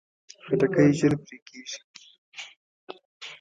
[0.45, 1.79] خټکی ژر پرې کېږي.